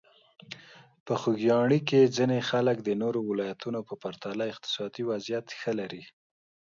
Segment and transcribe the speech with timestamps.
[1.05, 6.03] په خوږیاڼي کې ځینې خلک د نورو ولایتونو په پرتله اقتصادي وضعیت ښه لري.